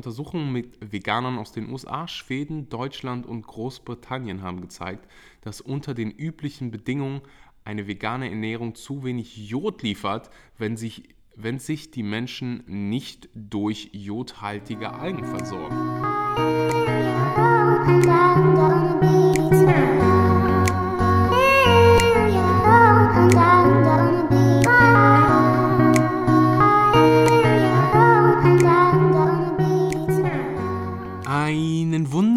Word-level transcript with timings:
Untersuchungen 0.00 0.50
mit 0.50 0.78
Veganern 0.80 1.36
aus 1.38 1.52
den 1.52 1.68
USA, 1.70 2.08
Schweden, 2.08 2.70
Deutschland 2.70 3.26
und 3.26 3.46
Großbritannien 3.46 4.40
haben 4.40 4.62
gezeigt, 4.62 5.06
dass 5.42 5.60
unter 5.60 5.92
den 5.92 6.10
üblichen 6.10 6.70
Bedingungen 6.70 7.20
eine 7.64 7.86
vegane 7.86 8.30
Ernährung 8.30 8.74
zu 8.74 9.04
wenig 9.04 9.36
Jod 9.36 9.82
liefert, 9.82 10.30
wenn 10.56 10.78
sich, 10.78 11.10
wenn 11.36 11.58
sich 11.58 11.90
die 11.90 12.02
Menschen 12.02 12.64
nicht 12.66 13.28
durch 13.34 13.90
jodhaltige 13.92 14.90
Algen 14.94 15.26
versorgen. 15.26 15.76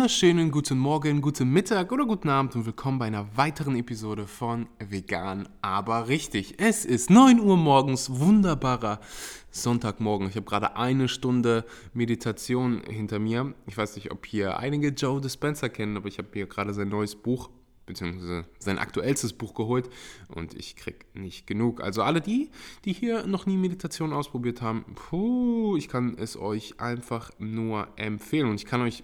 Wunderschönen 0.03 0.52
guten 0.52 0.80
Morgen, 0.80 1.21
guten 1.21 1.49
Mittag 1.49 1.93
oder 1.93 2.05
guten 2.05 2.27
Abend 2.27 2.57
und 2.57 2.66
willkommen 2.66 2.99
bei 2.99 3.05
einer 3.05 3.25
weiteren 3.38 3.77
Episode 3.77 4.27
von 4.27 4.67
Vegan, 4.77 5.48
aber 5.62 6.09
richtig. 6.09 6.55
Es 6.57 6.84
ist 6.84 7.09
9 7.09 7.39
Uhr 7.39 7.55
morgens, 7.55 8.20
wunderbarer 8.20 8.99
Sonntagmorgen. 9.49 10.27
Ich 10.27 10.35
habe 10.35 10.45
gerade 10.45 10.76
eine 10.76 11.07
Stunde 11.07 11.63
Meditation 11.93 12.81
hinter 12.85 13.20
mir. 13.20 13.53
Ich 13.66 13.77
weiß 13.77 13.95
nicht, 13.95 14.12
ob 14.12 14.26
hier 14.26 14.57
einige 14.59 14.89
Joe 14.89 15.21
Dispenza 15.21 15.70
kennen, 15.70 15.95
aber 15.95 16.09
ich 16.09 16.17
habe 16.17 16.27
hier 16.34 16.48
gerade 16.48 16.73
sein 16.73 16.90
neues 16.90 17.15
Buch 17.15 17.49
beziehungsweise 17.85 18.45
sein 18.59 18.79
aktuellstes 18.79 19.31
Buch 19.31 19.54
geholt 19.54 19.90
und 20.27 20.54
ich 20.54 20.76
krieg 20.76 21.05
nicht 21.13 21.48
genug. 21.48 21.81
Also 21.81 22.01
alle 22.01 22.20
die, 22.20 22.49
die 22.84 22.91
hier 22.91 23.26
noch 23.26 23.45
nie 23.45 23.55
Meditation 23.55 24.12
ausprobiert 24.12 24.62
haben, 24.62 24.84
puh, 24.95 25.77
ich 25.77 25.88
kann 25.88 26.17
es 26.17 26.35
euch 26.35 26.81
einfach 26.81 27.31
nur 27.40 27.88
empfehlen 27.95 28.49
und 28.49 28.55
ich 28.55 28.65
kann 28.65 28.81
euch 28.81 29.04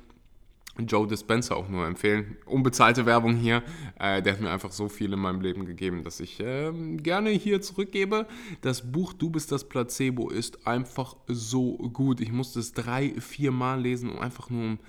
Joe 0.88 1.08
Dispenza 1.08 1.56
auch 1.56 1.70
nur 1.70 1.86
empfehlen. 1.86 2.38
Unbezahlte 2.46 3.06
Werbung 3.06 3.36
hier. 3.36 3.64
Äh, 4.00 4.22
der 4.22 4.34
hat 4.34 4.42
mir 4.42 4.52
einfach 4.52 4.72
so 4.72 4.90
viel 4.90 5.14
in 5.14 5.20
meinem 5.20 5.42
Leben 5.42 5.66
gegeben, 5.66 6.04
dass 6.04 6.20
ich 6.20 6.40
äh, 6.40 6.72
gerne 6.98 7.30
hier 7.30 7.62
zurückgebe. 7.62 8.28
Das 8.62 8.92
Buch 8.92 9.14
Du 9.14 9.30
bist 9.30 9.52
das 9.52 9.68
Placebo 9.68 10.30
ist 10.30 10.68
einfach 10.68 11.16
so 11.28 11.78
gut. 11.78 12.22
Ich 12.22 12.32
musste 12.32 12.60
es 12.60 12.74
drei, 12.74 13.14
vier 13.20 13.52
Mal 13.52 13.82
lesen, 13.82 14.10
um 14.10 14.20
einfach 14.20 14.50
nur 14.50 14.64
um 14.64 14.80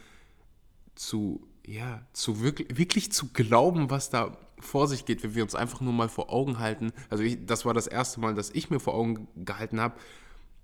zu 0.94 1.47
ja, 1.66 2.02
zu 2.12 2.41
wirklich, 2.41 2.77
wirklich 2.77 3.12
zu 3.12 3.28
glauben, 3.32 3.91
was 3.91 4.10
da 4.10 4.36
vor 4.58 4.88
sich 4.88 5.04
geht, 5.04 5.22
wenn 5.22 5.34
wir 5.34 5.42
uns 5.42 5.54
einfach 5.54 5.80
nur 5.80 5.92
mal 5.92 6.08
vor 6.08 6.30
Augen 6.32 6.58
halten. 6.58 6.92
Also 7.08 7.22
ich, 7.22 7.47
das 7.47 7.64
war 7.64 7.75
das 7.75 7.86
erste 7.86 8.20
Mal, 8.20 8.34
dass 8.34 8.50
ich 8.50 8.70
mir 8.70 8.80
vor 8.80 8.94
Augen 8.94 9.28
gehalten 9.36 9.80
habe, 9.80 9.94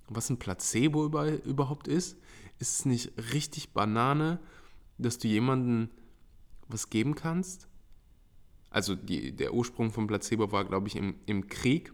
was 0.08 0.30
ein 0.30 0.38
Placebo 0.38 1.04
über, 1.04 1.44
überhaupt 1.44 1.88
ist. 1.88 2.16
Ist 2.58 2.80
es 2.80 2.84
nicht 2.84 3.12
richtig 3.32 3.72
Banane, 3.72 4.38
dass 4.98 5.18
du 5.18 5.28
jemandem 5.28 5.90
was 6.68 6.90
geben 6.90 7.14
kannst? 7.14 7.68
Also 8.70 8.94
die, 8.94 9.34
der 9.34 9.54
Ursprung 9.54 9.90
von 9.90 10.06
Placebo 10.06 10.52
war, 10.52 10.64
glaube 10.64 10.88
ich, 10.88 10.96
im, 10.96 11.14
im 11.26 11.48
Krieg, 11.48 11.92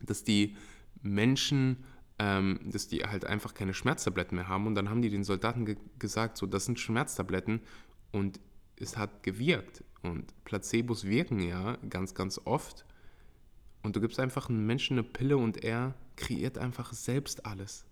dass 0.00 0.24
die 0.24 0.56
Menschen 1.02 1.84
ähm, 2.18 2.60
dass 2.64 2.86
die 2.86 3.02
halt 3.04 3.24
einfach 3.24 3.54
keine 3.54 3.74
Schmerztabletten 3.74 4.36
mehr 4.36 4.48
haben. 4.48 4.66
Und 4.66 4.74
dann 4.74 4.88
haben 4.88 5.02
die 5.02 5.10
den 5.10 5.24
Soldaten 5.24 5.66
ge 5.66 5.76
gesagt, 5.98 6.36
so, 6.36 6.46
das 6.46 6.64
sind 6.64 6.78
Schmerztabletten 6.78 7.60
und 8.12 8.40
es 8.76 8.96
hat 8.96 9.22
gewirkt. 9.22 9.82
Und 10.02 10.32
Placebos 10.44 11.04
wirken 11.04 11.40
ja 11.40 11.76
ganz, 11.88 12.14
ganz 12.14 12.40
oft. 12.44 12.84
Und 13.82 13.96
du 13.96 14.00
gibst 14.00 14.20
einfach 14.20 14.48
einem 14.48 14.66
Menschen 14.66 14.98
eine 14.98 15.02
Pille 15.02 15.36
und 15.36 15.64
er 15.64 15.94
kreiert 16.16 16.58
einfach 16.58 16.92
selbst 16.92 17.44
alles. 17.46 17.84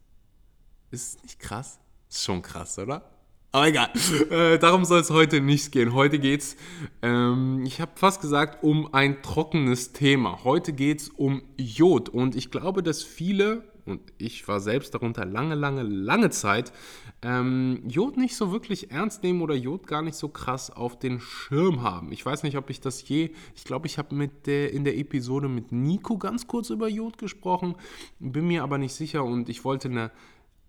Ist 0.91 1.23
nicht 1.23 1.39
krass? 1.39 1.81
Ist 2.09 2.25
schon 2.25 2.43
krass, 2.43 2.79
oder? 2.79 3.11
Aber 3.55 3.69
egal, 3.69 3.91
äh, 4.31 4.59
darum 4.59 4.87
soll 4.87 5.01
es 5.01 5.11
heute 5.11 5.43
nicht 5.43 5.73
gehen. 5.73 5.93
Heute 5.93 6.19
geht 6.19 6.41
es, 6.41 6.57
ähm, 7.03 7.65
ich 7.67 7.83
habe 7.83 7.93
fast 7.97 8.23
gesagt, 8.23 8.65
um 8.65 8.95
ein 8.95 9.23
trockenes 9.23 9.93
Thema. 9.93 10.43
Heute 10.43 10.73
geht 10.73 11.03
es 11.03 11.09
um 11.11 11.43
Jod. 11.59 12.09
Und 12.09 12.35
ich 12.35 12.51
glaube, 12.51 12.83
dass 12.83 13.03
viele 13.03 13.63
und 13.85 14.01
ich 14.17 14.47
war 14.47 14.61
selbst 14.61 14.95
darunter 14.95 15.25
lange, 15.25 15.55
lange, 15.55 15.83
lange 15.83 16.31
Zeit, 16.31 16.73
ähm, 17.21 17.83
Jod 17.89 18.17
nicht 18.17 18.37
so 18.37 18.53
wirklich 18.53 18.91
ernst 18.91 19.23
nehmen 19.23 19.43
oder 19.43 19.55
Jod 19.55 19.87
gar 19.87 20.03
nicht 20.03 20.17
so 20.17 20.29
krass 20.29 20.71
auf 20.71 20.99
den 20.99 21.21
Schirm 21.21 21.83
haben. 21.83 22.13
Ich 22.13 22.25
weiß 22.25 22.45
nicht, 22.45 22.57
ob 22.57 22.71
ich 22.71 22.81
das 22.81 23.07
je, 23.09 23.33
ich 23.55 23.65
glaube, 23.65 23.87
ich 23.87 23.99
habe 23.99 24.29
der, 24.47 24.73
in 24.73 24.85
der 24.85 24.97
Episode 24.97 25.49
mit 25.49 25.73
Nico 25.73 26.17
ganz 26.17 26.47
kurz 26.47 26.71
über 26.71 26.89
Jod 26.89 27.19
gesprochen, 27.19 27.75
bin 28.19 28.47
mir 28.47 28.63
aber 28.63 28.79
nicht 28.79 28.95
sicher 28.95 29.25
und 29.25 29.49
ich 29.49 29.65
wollte 29.65 29.89
eine 29.89 30.11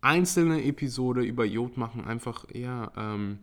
einzelne 0.04 0.64
Episode 0.64 1.22
über 1.22 1.46
Jod 1.46 1.78
machen, 1.78 2.04
einfach, 2.06 2.46
ja, 2.54 2.92
ähm, 2.98 3.40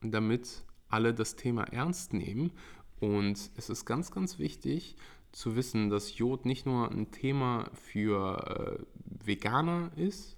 damit 0.00 0.64
alle 0.88 1.12
das 1.12 1.36
Thema 1.36 1.64
ernst 1.64 2.14
nehmen. 2.14 2.52
Und 3.00 3.50
es 3.56 3.68
ist 3.68 3.84
ganz, 3.84 4.10
ganz 4.10 4.38
wichtig, 4.38 4.96
zu 5.32 5.56
wissen, 5.56 5.90
dass 5.90 6.18
Jod 6.18 6.44
nicht 6.44 6.66
nur 6.66 6.90
ein 6.90 7.10
Thema 7.10 7.70
für 7.74 8.78
äh, 8.78 9.26
Veganer 9.26 9.90
ist, 9.96 10.36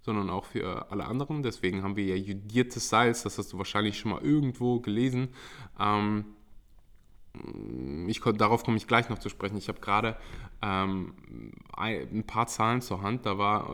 sondern 0.00 0.30
auch 0.30 0.44
für 0.44 0.90
alle 0.90 1.06
anderen. 1.06 1.42
Deswegen 1.42 1.82
haben 1.82 1.96
wir 1.96 2.04
ja 2.04 2.14
jodiertes 2.14 2.88
Salz, 2.88 3.22
das 3.22 3.38
hast 3.38 3.52
du 3.52 3.58
wahrscheinlich 3.58 3.98
schon 3.98 4.12
mal 4.12 4.22
irgendwo 4.22 4.80
gelesen. 4.80 5.28
Ähm, 5.78 6.24
ich, 8.06 8.20
darauf 8.20 8.64
komme 8.64 8.76
ich 8.76 8.86
gleich 8.86 9.08
noch 9.08 9.18
zu 9.18 9.28
sprechen. 9.28 9.56
Ich 9.56 9.68
habe 9.68 9.80
gerade 9.80 10.16
ähm, 10.62 11.14
ein 11.76 12.24
paar 12.24 12.46
Zahlen 12.46 12.80
zur 12.80 13.02
Hand. 13.02 13.26
Da 13.26 13.38
war 13.38 13.70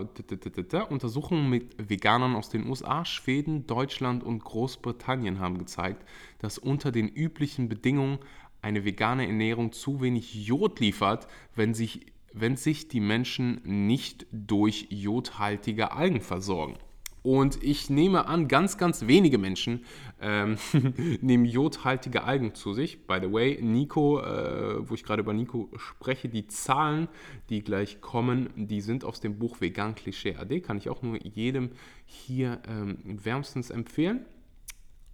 Untersuchungen 0.91 1.49
mit 1.49 1.91
Veganern 1.91 2.35
aus 2.37 2.49
den 2.49 2.67
USA, 2.69 3.05
Schweden, 3.05 3.67
Deutschland 3.67 4.23
und 4.25 4.45
Großbritannien 4.45 5.39
haben 5.39 5.59
gezeigt, 5.59 6.05
dass 6.39 6.59
unter 6.59 6.93
den 6.93 7.09
üblichen 7.09 7.69
Bedingungen 7.69 8.19
eine 8.63 8.85
vegane 8.85 9.27
Ernährung 9.27 9.73
zu 9.73 10.01
wenig 10.01 10.47
Jod 10.47 10.81
liefert, 10.81 11.29
wenn 11.55 11.75
sich, 11.75 12.07
wenn 12.33 12.57
sich 12.57 12.89
die 12.89 13.01
Menschen 13.01 13.61
nicht 13.65 14.27
durch 14.33 14.87
jodhaltige 14.91 15.93
Algen 15.93 16.21
versorgen. 16.21 16.77
Und 17.25 17.65
ich 17.65 17.89
nehme 17.89 18.27
an, 18.27 18.49
ganz, 18.49 18.77
ganz 18.77 19.07
wenige 19.07 19.39
Menschen 19.39 19.87
ähm, 20.21 20.59
nehmen 21.23 21.47
jodhaltige 21.47 22.25
Algen 22.25 22.55
zu 22.55 22.75
sich. 22.75 23.07
By 23.07 23.19
the 23.23 23.33
way, 23.33 23.59
Nico, 23.63 24.21
äh, 24.21 24.87
wo 24.87 24.93
ich 24.93 25.05
gerade 25.05 25.23
über 25.23 25.33
Nico 25.33 25.71
spreche, 25.77 26.29
die 26.29 26.47
Zahlen, 26.49 27.09
die 27.49 27.65
gleich 27.65 28.03
kommen, 28.03 28.51
die 28.57 28.83
sind 28.83 29.07
aus 29.07 29.21
dem 29.21 29.39
Buch 29.39 29.63
Vegan 29.63 29.95
Klischee 29.95 30.37
AD. 30.37 30.61
Kann 30.61 30.77
ich 30.77 30.91
auch 30.91 31.01
nur 31.01 31.17
jedem 31.25 31.71
hier 32.05 32.61
ähm, 32.69 32.99
wärmstens 33.03 33.71
empfehlen. 33.71 34.27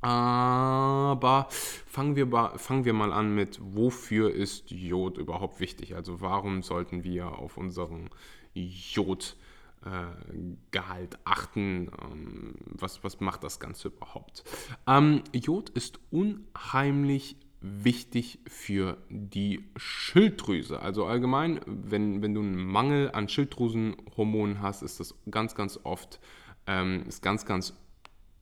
Aber 0.00 1.47
fangen 1.50 2.16
wir, 2.16 2.26
fangen 2.56 2.84
wir 2.84 2.93
mal 2.93 3.12
an 3.12 3.37
mit, 3.37 3.60
wofür 3.62 4.34
ist 4.34 4.72
Jod 4.72 5.16
überhaupt 5.16 5.60
wichtig? 5.60 5.94
Also 5.94 6.20
warum 6.20 6.65
sollten 6.65 7.04
wir 7.04 7.38
auf 7.38 7.56
unseren 7.56 8.10
Jodgehalt 8.53 9.37
äh, 9.84 10.78
achten? 11.24 11.91
Ähm, 12.02 12.54
was, 12.66 13.02
was 13.04 13.20
macht 13.20 13.44
das 13.44 13.60
Ganze 13.60 13.88
überhaupt? 13.88 14.44
Ähm, 14.86 15.22
Jod 15.32 15.70
ist 15.70 16.00
unheimlich 16.10 17.36
wichtig 17.60 18.40
für 18.46 18.96
die 19.10 19.70
Schilddrüse. 19.76 20.80
Also 20.80 21.04
allgemein, 21.04 21.60
wenn, 21.66 22.22
wenn 22.22 22.34
du 22.34 22.40
einen 22.40 22.64
Mangel 22.64 23.10
an 23.12 23.28
Schilddrüsenhormonen 23.28 24.62
hast, 24.62 24.82
ist 24.82 24.98
das 25.00 25.14
ganz, 25.30 25.54
ganz 25.54 25.78
oft, 25.82 26.20
ähm, 26.66 27.04
ist 27.06 27.22
ganz, 27.22 27.44
ganz 27.44 27.74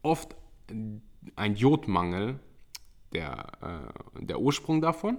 oft 0.03 0.37
ein 1.37 1.55
Jodmangel 1.57 2.39
der, 3.13 3.93
äh, 4.17 4.25
der 4.25 4.41
Ursprung 4.41 4.81
davon. 4.81 5.19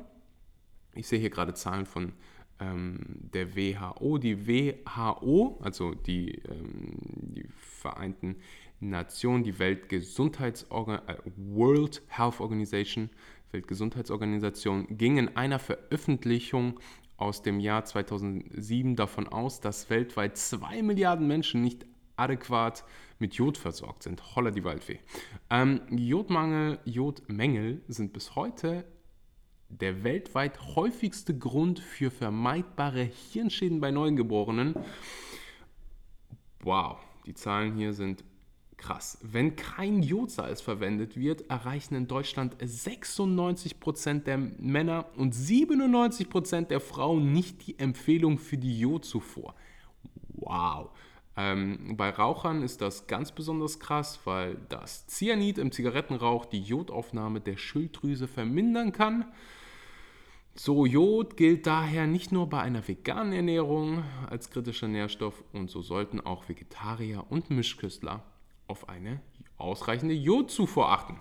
Ich 0.94 1.08
sehe 1.08 1.19
hier 1.19 1.29
gerade 1.29 1.53
Zahlen 1.53 1.85
von 1.85 2.13
der 2.59 3.56
WHO. 3.56 4.18
Die 4.18 4.47
WHO, 4.47 5.59
also 5.62 5.94
die, 5.94 6.42
ähm, 6.50 6.97
die 7.34 7.46
Vereinten 7.58 8.36
Nationen, 8.80 9.44
die 9.44 9.59
Weltgesundheitsorgan 9.59 11.02
äh, 11.08 11.17
World 11.35 12.02
Health 12.08 12.40
Organization, 12.40 13.09
Weltgesundheitsorganisation, 13.52 14.97
ging 14.97 15.17
in 15.17 15.35
einer 15.35 15.59
Veröffentlichung 15.59 16.79
aus 17.17 17.41
dem 17.41 17.59
Jahr 17.59 17.84
2007 17.84 18.96
davon 18.96 19.28
aus, 19.28 19.59
dass 19.59 19.90
weltweit 19.90 20.38
zwei 20.38 20.82
Milliarden 20.82 21.28
Menschen 21.28 21.61
nicht 21.61 21.85
adäquat 22.16 22.85
mit 23.17 23.34
Jod 23.35 23.58
versorgt 23.58 24.03
sind. 24.03 24.35
Holla 24.35 24.52
die 24.52 24.64
Waldfee. 24.64 25.00
Ähm, 25.50 25.82
Jodmangel, 25.90 26.79
Jodmängel 26.85 27.82
sind 27.88 28.14
bis 28.14 28.35
heute 28.35 28.85
der 29.70 30.04
weltweit 30.04 30.76
häufigste 30.76 31.38
Grund 31.38 31.80
für 31.80 32.12
vermeidbare 32.12 33.04
Hirnschäden 33.04 33.80
bei 33.80 33.92
Neugeborenen. 33.92 34.76
Wow, 36.62 36.98
die 37.26 37.34
Zahlen 37.34 37.76
hier 37.76 37.94
sind 37.94 38.24
krass. 38.80 39.18
Wenn 39.22 39.56
kein 39.56 40.02
Jodsalz 40.02 40.62
verwendet 40.62 41.18
wird, 41.18 41.50
erreichen 41.50 41.96
in 41.96 42.08
Deutschland 42.08 42.56
96% 42.62 44.24
der 44.24 44.38
Männer 44.38 45.06
und 45.16 45.36
97% 45.36 46.68
der 46.68 46.80
Frauen 46.80 47.32
nicht 47.32 47.68
die 47.68 47.78
Empfehlung 47.78 48.38
für 48.38 48.58
die 48.58 48.80
Jodzufuhr. 48.80 49.54
Wow. 50.30 50.90
Ähm, 51.38 51.96
bei 51.96 52.10
Rauchern 52.10 52.64
ist 52.64 52.82
das 52.82 53.08
ganz 53.08 53.32
besonders 53.32 53.80
krass, 53.80 54.20
weil 54.26 54.58
das 54.70 55.08
Cyanid 55.08 55.58
im 55.58 55.72
Zigarettenrauch 55.72 56.46
die 56.46 56.62
Jodaufnahme 56.62 57.40
der 57.40 57.58
Schilddrüse 57.58 58.28
vermindern 58.28 58.92
kann. 58.92 59.26
So, 60.55 60.85
Jod 60.85 61.37
gilt 61.37 61.67
daher 61.67 62.05
nicht 62.05 62.31
nur 62.31 62.49
bei 62.49 62.59
einer 62.59 62.85
veganen 62.85 63.34
Ernährung 63.34 64.03
als 64.29 64.49
kritischer 64.49 64.87
Nährstoff 64.87 65.43
und 65.53 65.69
so 65.69 65.81
sollten 65.81 66.19
auch 66.19 66.49
Vegetarier 66.49 67.25
und 67.29 67.49
Mischköstler 67.49 68.23
auf 68.67 68.90
eine 68.90 69.22
ausreichende 69.57 70.16
Jodzufuhr 70.16 70.90
achten. 70.90 71.19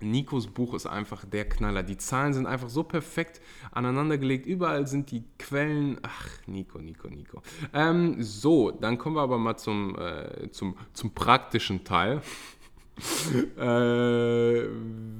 Nikos 0.00 0.46
Buch 0.46 0.74
ist 0.74 0.86
einfach 0.86 1.24
der 1.24 1.48
Knaller. 1.48 1.82
Die 1.82 1.96
Zahlen 1.96 2.32
sind 2.32 2.46
einfach 2.46 2.68
so 2.68 2.82
perfekt 2.82 3.40
aneinandergelegt. 3.72 4.46
Überall 4.46 4.86
sind 4.86 5.10
die 5.10 5.24
Quellen. 5.38 5.98
Ach, 6.02 6.28
Nico, 6.46 6.78
Nico, 6.78 7.08
Nico. 7.08 7.42
Ähm, 7.72 8.22
so, 8.22 8.70
dann 8.70 8.98
kommen 8.98 9.16
wir 9.16 9.22
aber 9.22 9.38
mal 9.38 9.56
zum, 9.56 9.98
äh, 9.98 10.50
zum, 10.50 10.76
zum 10.92 11.10
praktischen 11.14 11.84
Teil. 11.84 12.22
äh, 13.58 14.68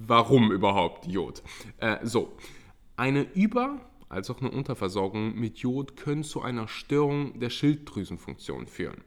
warum 0.06 0.52
überhaupt 0.52 1.06
Jod? 1.06 1.42
Äh, 1.78 1.98
so, 2.04 2.32
eine 2.98 3.22
Über- 3.34 3.80
als 4.08 4.30
auch 4.30 4.40
eine 4.40 4.50
Unterversorgung 4.50 5.34
mit 5.34 5.58
Jod 5.58 5.96
können 5.96 6.24
zu 6.24 6.40
einer 6.40 6.66
Störung 6.66 7.38
der 7.40 7.50
Schilddrüsenfunktion 7.50 8.66
führen. 8.66 9.02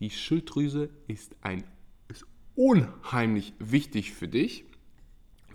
Die 0.00 0.10
Schilddrüse 0.10 0.90
ist, 1.06 1.34
ein, 1.40 1.64
ist 2.08 2.26
unheimlich 2.54 3.54
wichtig 3.58 4.12
für 4.12 4.28
dich 4.28 4.64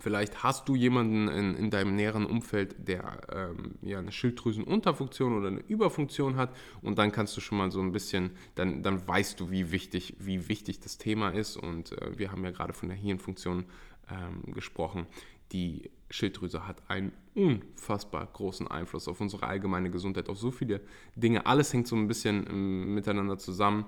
Vielleicht 0.04 0.42
hast 0.42 0.68
du 0.68 0.74
jemanden 0.74 1.28
in, 1.28 1.54
in 1.54 1.70
deinem 1.70 1.96
näheren 1.96 2.26
Umfeld, 2.26 2.76
der 2.88 3.22
ähm, 3.32 3.76
ja, 3.80 4.00
eine 4.00 4.12
Schilddrüsenunterfunktion 4.12 5.38
oder 5.38 5.48
eine 5.48 5.60
Überfunktion 5.60 6.36
hat 6.36 6.54
und 6.82 6.98
dann 6.98 7.10
kannst 7.10 7.34
du 7.38 7.40
schon 7.40 7.56
mal 7.56 7.70
so 7.70 7.80
ein 7.80 7.90
bisschen, 7.90 8.32
dann, 8.54 8.82
dann 8.82 9.08
weißt 9.08 9.40
du, 9.40 9.50
wie 9.50 9.72
wichtig, 9.72 10.14
wie 10.18 10.46
wichtig 10.50 10.80
das 10.80 10.98
Thema 10.98 11.30
ist 11.30 11.56
und 11.56 11.92
äh, 11.92 12.18
wir 12.18 12.32
haben 12.32 12.44
ja 12.44 12.50
gerade 12.50 12.74
von 12.74 12.90
der 12.90 12.98
Hirnfunktion 12.98 13.64
ähm, 14.10 14.52
gesprochen. 14.52 15.06
Die 15.52 15.90
Schilddrüse 16.14 16.66
hat 16.66 16.82
einen 16.88 17.12
unfassbar 17.34 18.28
großen 18.32 18.68
Einfluss 18.68 19.08
auf 19.08 19.20
unsere 19.20 19.46
allgemeine 19.46 19.90
Gesundheit, 19.90 20.28
auf 20.28 20.38
so 20.38 20.52
viele 20.52 20.80
Dinge. 21.16 21.44
Alles 21.46 21.72
hängt 21.72 21.88
so 21.88 21.96
ein 21.96 22.06
bisschen 22.06 22.46
ähm, 22.48 22.94
miteinander 22.94 23.36
zusammen. 23.36 23.86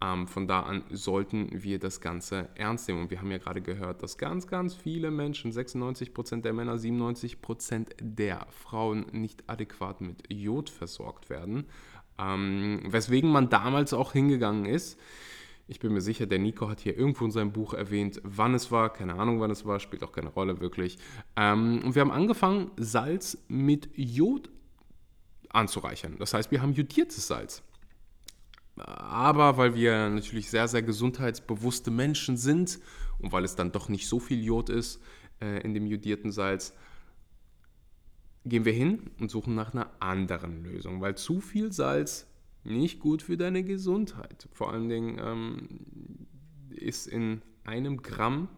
Ähm, 0.00 0.26
von 0.26 0.46
da 0.48 0.60
an 0.60 0.84
sollten 0.90 1.50
wir 1.62 1.78
das 1.78 2.00
Ganze 2.00 2.48
ernst 2.54 2.88
nehmen. 2.88 3.02
Und 3.02 3.10
wir 3.10 3.20
haben 3.20 3.30
ja 3.30 3.36
gerade 3.36 3.60
gehört, 3.60 4.02
dass 4.02 4.16
ganz, 4.16 4.46
ganz 4.46 4.74
viele 4.74 5.10
Menschen, 5.10 5.52
96% 5.52 6.40
der 6.40 6.54
Männer, 6.54 6.76
97% 6.76 7.88
der 8.00 8.46
Frauen 8.48 9.04
nicht 9.12 9.44
adäquat 9.46 10.00
mit 10.00 10.32
Jod 10.32 10.70
versorgt 10.70 11.28
werden. 11.28 11.66
Ähm, 12.18 12.80
weswegen 12.86 13.30
man 13.30 13.50
damals 13.50 13.92
auch 13.92 14.12
hingegangen 14.12 14.64
ist. 14.64 14.98
Ich 15.70 15.80
bin 15.80 15.92
mir 15.92 16.00
sicher, 16.00 16.24
der 16.24 16.38
Nico 16.38 16.70
hat 16.70 16.80
hier 16.80 16.96
irgendwo 16.96 17.26
in 17.26 17.30
seinem 17.30 17.52
Buch 17.52 17.74
erwähnt, 17.74 18.22
wann 18.24 18.54
es 18.54 18.72
war. 18.72 18.90
Keine 18.90 19.16
Ahnung, 19.16 19.38
wann 19.40 19.50
es 19.50 19.66
war, 19.66 19.78
spielt 19.80 20.02
auch 20.02 20.12
keine 20.12 20.30
Rolle 20.30 20.60
wirklich. 20.60 20.98
Ähm, 21.36 21.82
und 21.84 21.94
wir 21.94 22.00
haben 22.00 22.10
angefangen, 22.10 22.70
Salz 22.78 23.36
mit 23.48 23.90
Jod 23.94 24.48
anzureichern. 25.50 26.16
Das 26.18 26.32
heißt, 26.32 26.50
wir 26.50 26.62
haben 26.62 26.72
jodiertes 26.72 27.26
Salz. 27.26 27.62
Aber 28.76 29.58
weil 29.58 29.74
wir 29.74 30.08
natürlich 30.08 30.48
sehr, 30.48 30.68
sehr 30.68 30.82
gesundheitsbewusste 30.82 31.90
Menschen 31.90 32.38
sind 32.38 32.78
und 33.18 33.32
weil 33.32 33.44
es 33.44 33.54
dann 33.54 33.70
doch 33.70 33.90
nicht 33.90 34.08
so 34.08 34.20
viel 34.20 34.42
Jod 34.42 34.70
ist 34.70 35.02
äh, 35.42 35.60
in 35.62 35.74
dem 35.74 35.86
jodierten 35.86 36.32
Salz, 36.32 36.72
gehen 38.46 38.64
wir 38.64 38.72
hin 38.72 39.10
und 39.20 39.30
suchen 39.30 39.54
nach 39.54 39.74
einer 39.74 39.90
anderen 40.00 40.64
Lösung, 40.64 41.02
weil 41.02 41.16
zu 41.16 41.40
viel 41.40 41.72
Salz 41.72 42.27
nicht 42.64 43.00
gut 43.00 43.22
für 43.22 43.36
deine 43.36 43.64
Gesundheit. 43.64 44.48
Vor 44.52 44.72
allen 44.72 44.88
Dingen 44.88 45.18
ähm, 45.20 46.26
ist 46.70 47.06
in 47.06 47.42
einem 47.64 48.02
Gramm 48.02 48.48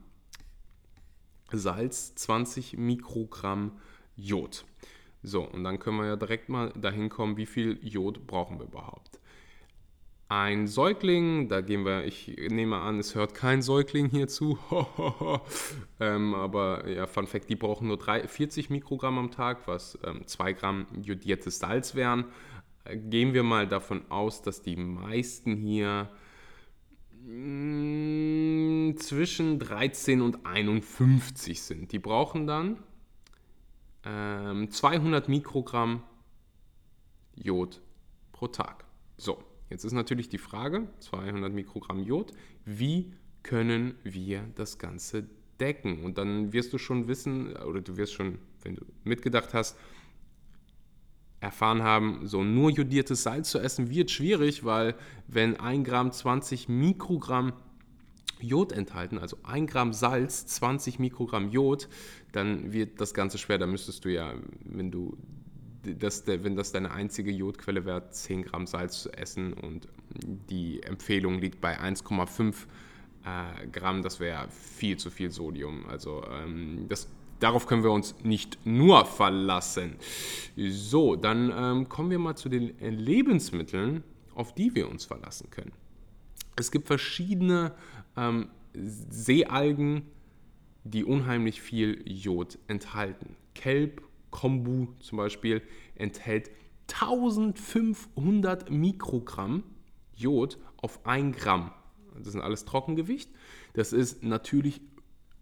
Salz 1.52 2.14
20 2.14 2.76
Mikrogramm 2.76 3.72
Jod. 4.16 4.64
So, 5.22 5.42
und 5.42 5.64
dann 5.64 5.78
können 5.78 5.98
wir 5.98 6.06
ja 6.06 6.16
direkt 6.16 6.48
mal 6.48 6.70
dahin 6.70 7.08
kommen, 7.08 7.36
wie 7.36 7.46
viel 7.46 7.78
Jod 7.82 8.26
brauchen 8.26 8.58
wir 8.58 8.66
überhaupt. 8.66 9.20
Ein 10.28 10.68
Säugling, 10.68 11.48
da 11.48 11.60
gehen 11.60 11.84
wir, 11.84 12.04
ich 12.04 12.28
nehme 12.50 12.76
an, 12.76 13.00
es 13.00 13.16
hört 13.16 13.34
kein 13.34 13.62
Säugling 13.62 14.08
hier 14.10 14.28
zu, 14.28 14.58
ähm, 16.00 16.34
aber 16.36 16.88
ja, 16.88 17.08
Fun 17.08 17.26
Fact, 17.26 17.50
die 17.50 17.56
brauchen 17.56 17.88
nur 17.88 17.98
3, 17.98 18.28
40 18.28 18.70
Mikrogramm 18.70 19.18
am 19.18 19.32
Tag, 19.32 19.66
was 19.66 19.98
ähm, 20.04 20.24
2 20.24 20.52
Gramm 20.52 20.86
jodiertes 21.02 21.58
Salz 21.58 21.96
wären. 21.96 22.26
Gehen 22.84 23.34
wir 23.34 23.42
mal 23.42 23.68
davon 23.68 24.10
aus, 24.10 24.42
dass 24.42 24.62
die 24.62 24.76
meisten 24.76 25.56
hier 25.56 26.10
mm, 27.24 28.96
zwischen 28.96 29.58
13 29.58 30.22
und 30.22 30.46
51 30.46 31.62
sind. 31.62 31.92
Die 31.92 31.98
brauchen 31.98 32.46
dann 32.46 32.82
ähm, 34.04 34.70
200 34.70 35.28
Mikrogramm 35.28 36.02
Jod 37.36 37.80
pro 38.32 38.48
Tag. 38.48 38.84
So, 39.16 39.44
Jetzt 39.70 39.84
ist 39.84 39.92
natürlich 39.92 40.28
die 40.28 40.38
Frage, 40.38 40.88
200 40.98 41.52
Mikrogramm 41.52 42.00
Jod, 42.00 42.32
wie 42.64 43.12
können 43.44 43.94
wir 44.02 44.44
das 44.56 44.78
Ganze 44.78 45.28
decken? 45.60 46.02
Und 46.02 46.18
dann 46.18 46.52
wirst 46.52 46.72
du 46.72 46.78
schon 46.78 47.06
wissen, 47.06 47.56
oder 47.56 47.80
du 47.80 47.96
wirst 47.96 48.12
schon, 48.12 48.40
wenn 48.62 48.74
du 48.74 48.84
mitgedacht 49.04 49.54
hast, 49.54 49.78
erfahren 51.40 51.82
haben, 51.82 52.26
so 52.26 52.44
nur 52.44 52.70
jodiertes 52.70 53.22
Salz 53.22 53.50
zu 53.50 53.58
essen 53.58 53.90
wird 53.90 54.10
schwierig, 54.10 54.64
weil 54.64 54.94
wenn 55.26 55.58
1 55.58 55.88
Gramm 55.88 56.12
20 56.12 56.68
Mikrogramm 56.68 57.52
Jod 58.40 58.72
enthalten, 58.72 59.18
also 59.18 59.36
1 59.42 59.70
Gramm 59.70 59.92
Salz, 59.92 60.46
20 60.46 60.98
Mikrogramm 60.98 61.50
Jod, 61.50 61.88
dann 62.32 62.72
wird 62.72 63.00
das 63.00 63.14
Ganze 63.14 63.38
schwer. 63.38 63.58
Da 63.58 63.66
müsstest 63.66 64.04
du 64.04 64.10
ja, 64.10 64.34
wenn 64.64 64.90
du 64.90 65.16
der, 65.84 66.44
wenn 66.44 66.56
das 66.56 66.72
deine 66.72 66.90
einzige 66.90 67.30
Jodquelle 67.30 67.84
wäre, 67.86 68.10
10 68.10 68.42
Gramm 68.42 68.66
Salz 68.66 69.02
zu 69.02 69.10
essen 69.12 69.54
und 69.54 69.88
die 70.50 70.82
Empfehlung 70.82 71.38
liegt 71.38 71.60
bei 71.60 71.78
1,5 71.80 72.66
äh, 73.24 73.66
Gramm, 73.68 74.02
das 74.02 74.20
wäre 74.20 74.48
viel 74.50 74.98
zu 74.98 75.10
viel 75.10 75.30
Sodium. 75.30 75.86
Also 75.86 76.22
ähm, 76.30 76.86
das, 76.88 77.08
darauf 77.40 77.66
können 77.66 77.82
wir 77.82 77.90
uns 77.90 78.14
nicht 78.22 78.58
nur 78.64 79.04
verlassen. 79.04 79.96
So, 80.56 81.16
dann 81.16 81.52
ähm, 81.54 81.88
kommen 81.88 82.10
wir 82.10 82.18
mal 82.18 82.36
zu 82.36 82.48
den 82.48 82.78
Lebensmitteln, 82.78 84.04
auf 84.34 84.54
die 84.54 84.74
wir 84.74 84.88
uns 84.88 85.04
verlassen 85.04 85.50
können. 85.50 85.72
Es 86.56 86.70
gibt 86.70 86.86
verschiedene 86.86 87.74
ähm, 88.16 88.48
Seealgen, 88.74 90.06
die 90.84 91.04
unheimlich 91.04 91.60
viel 91.60 92.02
Jod 92.06 92.58
enthalten. 92.68 93.36
Kelb, 93.54 94.02
Kombu 94.30 94.88
zum 95.00 95.18
Beispiel 95.18 95.62
enthält 95.94 96.50
1500 96.92 98.70
Mikrogramm 98.70 99.64
Jod 100.14 100.58
auf 100.76 101.04
1 101.06 101.36
Gramm. 101.36 101.72
Das 102.16 102.28
ist 102.28 102.36
alles 102.36 102.64
Trockengewicht. 102.64 103.30
Das 103.74 103.92
ist 103.92 104.22
natürlich 104.22 104.80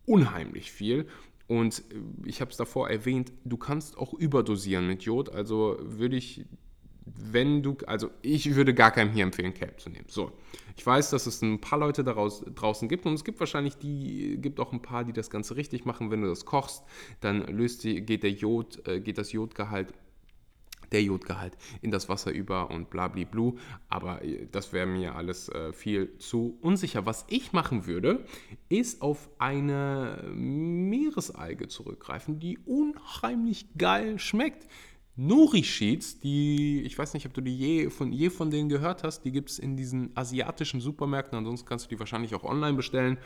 unheimlich 0.07 0.73
viel. 0.73 1.07
Und 1.49 1.83
ich 2.25 2.41
habe 2.41 2.51
es 2.51 2.57
davor 2.57 2.89
erwähnt, 2.89 3.33
du 3.45 3.57
kannst 3.57 3.99
auch 3.99 4.15
überdosieren 4.15 4.87
mit 4.87 5.03
Jod. 5.03 5.31
Also 5.31 5.77
würde 5.81 6.17
ich 6.17 6.45
wenn 7.17 7.63
du, 7.63 7.77
also 7.87 8.11
ich 8.23 8.55
würde 8.55 8.75
gar 8.75 8.91
keinem 8.91 9.13
hier 9.13 9.25
empfehlen, 9.25 9.55
Kelp 9.55 9.81
zu 9.81 9.91
nehmen. 9.91 10.07
So, 10.09 10.33
ich 10.77 10.85
weiß, 10.85 11.11
dass 11.11 11.27
es 11.27 11.43
ein 11.43 11.61
paar 11.61 11.79
Leute 11.79 12.05
daraus, 12.05 12.45
draußen 12.55 12.89
gibt 12.89 13.07
und 13.07 13.15
es 13.15 13.25
gibt 13.25 13.41
wahrscheinlich 13.41 13.77
die, 13.77 14.39
gibt 14.41 14.61
auch 14.61 14.73
ein 14.73 14.83
paar, 14.83 15.05
die 15.05 15.13
das 15.13 15.31
Ganze 15.31 15.57
richtig 15.57 15.85
machen. 15.85 16.11
Wenn 16.11 16.23
du 16.23 16.29
das 16.29 16.45
kochst, 16.45 16.85
dann 17.21 17.47
löst 17.47 17.85
die, 17.85 18.03
geht 18.03 18.23
der 18.23 18.33
Jod, 18.33 18.87
äh, 18.87 19.01
geht 19.01 19.19
das 19.19 19.33
Jodgehalt 19.33 19.93
der 20.93 21.03
Jodgehalt 21.03 21.57
in 21.83 21.91
das 21.91 22.09
Wasser 22.09 22.33
über 22.33 22.71
und 22.71 22.91
blablablu. 22.91 23.57
Aber 23.89 24.25
äh, 24.25 24.47
das 24.51 24.73
wäre 24.73 24.87
mir 24.87 25.15
alles 25.15 25.49
äh, 25.49 25.73
viel 25.73 26.17
zu 26.19 26.59
unsicher. 26.61 27.07
Was 27.07 27.25
ich 27.29 27.53
machen 27.53 27.87
würde, 27.87 28.25
ist 28.69 29.03
auf 29.03 29.31
eine 29.39 30.25
Meeresalge 30.33 31.69
zurückgreifen, 31.69 32.39
die 32.39 32.59
unheimlich 32.59 33.67
geil 33.77 34.19
schmeckt. 34.19 34.67
Nori-Sheets, 35.17 36.21
die, 36.21 36.83
ich 36.83 36.97
weiß 36.97 37.15
nicht, 37.15 37.27
ob 37.27 37.35
du 37.35 37.41
die 37.41 37.57
je 37.57 37.91
von, 37.91 38.13
je 38.13 38.31
von 38.31 38.53
denen 38.53 38.69
gehört 38.69 39.03
hast, 39.03 39.25
die 39.25 39.33
gibt 39.33 39.51
es 39.51 39.59
in 39.59 39.77
diesen 39.77 40.17
asiatischen 40.17 40.81
Supermärkten, 40.81 41.37
ansonsten 41.37 41.69
kannst 41.69 41.87
du 41.87 41.89
die 41.89 41.99
wahrscheinlich 41.99 42.37
auch 42.37 42.45
online 42.45 42.77
bestellen. 42.77 43.19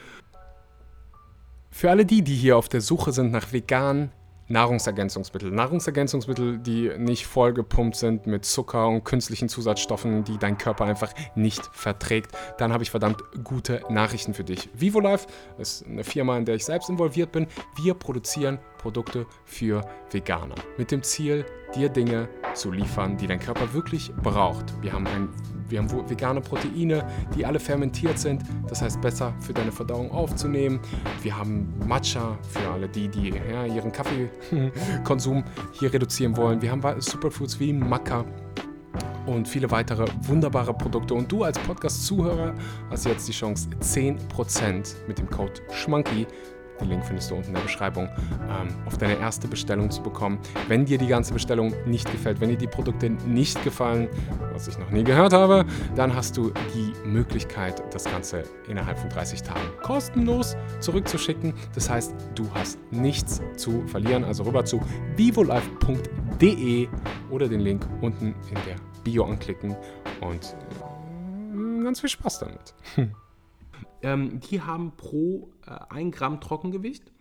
Für 1.71 1.91
alle 1.91 2.07
die, 2.07 2.23
die 2.23 2.35
hier 2.35 2.57
auf 2.57 2.71
der 2.71 2.81
Suche 2.81 3.13
sind 3.13 3.31
nach 3.31 3.53
veganen 3.53 4.11
Nahrungsergänzungsmittel. 4.49 5.51
Nahrungsergänzungsmittel, 5.51 6.59
die 6.59 6.91
nicht 6.99 7.27
vollgepumpt 7.27 7.97
sind 7.97 8.27
mit 8.27 8.45
Zucker 8.45 8.89
und 8.89 9.05
künstlichen 9.05 9.49
Zusatzstoffen, 9.49 10.25
die 10.25 10.39
dein 10.39 10.59
Körper 10.59 10.85
einfach 10.85 11.13
nicht 11.35 11.71
verträgt, 11.73 12.33
dann 12.59 12.73
habe 12.73 12.83
ich 12.83 12.91
verdammt 12.91 13.23
gute 13.45 13.83
Nachrichten 13.89 14.35
für 14.35 14.45
dich. 14.45 14.69
VivoLife 14.75 15.27
ist 15.59 15.87
eine 15.87 16.05
Firma, 16.05 16.37
in 16.37 16.45
der 16.45 16.57
ich 16.57 16.65
selbst 16.65 16.91
involviert 16.91 17.33
bin. 17.33 17.47
Wir 17.83 17.95
produzieren 17.95 18.59
Produkte 18.79 19.27
für 19.45 19.83
Veganer 20.11 20.57
mit 20.77 20.91
dem 20.91 21.03
Ziel, 21.03 21.47
dir 21.75 21.89
Dinge 21.89 22.29
zu 22.55 22.71
liefern, 22.71 23.17
die 23.17 23.27
dein 23.27 23.39
Körper 23.39 23.73
wirklich 23.73 24.13
braucht. 24.23 24.81
Wir 24.83 24.93
haben 24.93 25.07
ein 25.07 25.29
Wir 25.73 25.79
haben 25.79 26.11
vegane 26.11 26.43
Proteine, 26.43 27.03
die 27.35 27.47
alle 27.47 27.59
fermentiert 27.59 28.19
sind, 28.19 28.43
das 28.69 28.83
heißt 28.83 29.01
besser 29.01 29.33
für 29.41 29.55
deine 29.55 29.73
Verdauung 29.73 30.11
aufzunehmen. 30.11 30.79
Wir 31.23 31.35
haben 31.35 31.73
Matcha 31.87 32.37
für 32.51 32.71
alle 32.71 32.87
die, 32.91 33.09
die 33.09 33.31
ja, 33.31 33.65
ihren 33.65 33.91
Kaffeekonsum 33.91 35.43
hier 35.73 35.91
reduzieren 35.91 36.37
wollen. 36.37 36.61
Wir 36.61 36.71
haben 36.71 36.83
Superfoods 37.01 37.59
wie 37.59 37.73
Maca 37.73 38.27
und 39.25 39.49
viele 39.49 39.71
weitere 39.71 40.05
wunderbare 40.23 40.75
Produkte. 40.75 41.15
Und 41.15 41.33
du 41.33 41.45
als 41.45 41.59
Podcast-Zuhörer 41.61 42.55
hast 42.91 43.07
jetzt 43.07 43.27
die 43.27 43.33
Chance, 43.33 43.71
10% 43.81 44.95
mit 45.09 45.19
dem 45.19 45.31
Code 45.31 45.55
SCHMANKY 45.71 46.27
den 46.81 46.89
Link 46.89 47.05
findest 47.05 47.31
du 47.31 47.37
unten 47.37 47.49
in 47.49 47.55
der 47.55 47.63
Beschreibung, 47.63 48.09
ähm, 48.49 48.69
auf 48.87 48.99
deine 48.99 49.19
erste 49.19 49.49
Bestellung 49.49 49.91
zu 49.91 50.03
bekommen. 50.03 50.39
Wenn 50.69 50.85
dir 50.85 50.99
die 50.99 51.07
ganze 51.07 51.33
Bestellung 51.33 51.75
nicht 51.87 52.11
gefällt, 52.11 52.41
wenn 52.41 52.49
dir 52.49 52.57
die 52.57 52.67
Produkte 52.67 53.11
nicht 53.11 53.63
gefallen, 53.65 54.09
was 54.53 54.69
ich 54.69 54.79
noch 54.79 54.91
nie 54.91 55.05
gehört 55.05 55.33
habe, 55.33 55.65
dann 55.97 56.15
hast 56.15 56.37
du 56.37 56.53
die 56.75 56.93
Möglichkeit, 57.07 57.83
das 57.93 58.05
Ganze 58.05 58.45
innerhalb 58.69 58.99
von 58.99 59.09
30 59.11 59.43
Tagen 59.43 59.61
kostenlos 59.83 60.57
zurückzuschicken. 60.81 61.55
Das 61.75 61.89
heißt, 61.89 62.15
du 62.35 62.49
hast 62.55 62.79
nichts 62.91 63.41
zu 63.57 63.87
verlieren. 63.87 64.25
Also 64.25 64.45
rüber 64.45 64.65
zu 64.65 64.81
vivolife.de 65.17 66.89
oder 67.31 67.49
den 67.49 67.61
Link 67.61 67.87
unten 68.01 68.35
in 68.49 68.55
der 68.67 68.77
Bio 69.05 69.25
anklicken 69.25 69.77
und 70.21 70.57
äh, 71.55 71.83
ganz 71.83 72.01
viel 72.01 72.11
Spaß 72.11 72.41
damit. 72.41 72.75
Ähm, 74.03 74.41
die 74.41 74.61
haben 74.61 74.97
pro 74.97 75.53
äh, 75.67 75.79
1 75.91 76.15
Gramm 76.17 76.41
Trockengewicht 76.41 77.13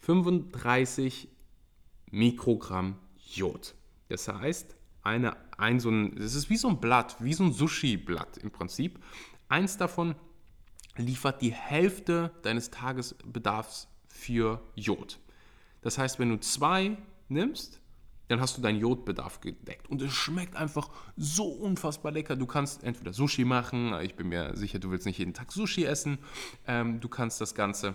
35 0.00 1.28
Mikrogramm 2.10 2.96
Jod. 3.32 3.74
Das 4.08 4.28
heißt, 4.28 4.76
eine, 5.02 5.36
ein, 5.56 5.80
so 5.80 5.90
ein, 5.90 6.16
das 6.16 6.34
ist 6.34 6.50
wie 6.50 6.56
so 6.56 6.68
ein 6.68 6.80
Blatt, 6.80 7.16
wie 7.20 7.34
so 7.34 7.44
ein 7.44 7.52
Sushi-Blatt 7.52 8.38
im 8.38 8.50
Prinzip. 8.50 8.98
Eins 9.48 9.76
davon 9.76 10.14
liefert 10.96 11.42
die 11.42 11.52
Hälfte 11.52 12.32
deines 12.42 12.70
Tagesbedarfs 12.70 13.88
für 14.06 14.60
Jod. 14.74 15.18
Das 15.82 15.98
heißt, 15.98 16.18
wenn 16.18 16.30
du 16.30 16.40
zwei 16.40 16.96
nimmst, 17.28 17.80
dann 18.28 18.40
hast 18.40 18.56
du 18.56 18.62
deinen 18.62 18.78
Jodbedarf 18.78 19.40
gedeckt. 19.40 19.88
Und 19.90 20.02
es 20.02 20.12
schmeckt 20.12 20.56
einfach 20.56 20.90
so 21.16 21.46
unfassbar 21.46 22.12
lecker. 22.12 22.36
Du 22.36 22.46
kannst 22.46 22.84
entweder 22.84 23.12
Sushi 23.12 23.44
machen, 23.44 23.94
ich 24.02 24.14
bin 24.14 24.28
mir 24.28 24.56
sicher, 24.56 24.78
du 24.78 24.90
willst 24.90 25.06
nicht 25.06 25.18
jeden 25.18 25.34
Tag 25.34 25.52
Sushi 25.52 25.84
essen. 25.84 26.18
Ähm, 26.66 27.00
du 27.00 27.08
kannst 27.08 27.40
das 27.40 27.54
Ganze 27.54 27.94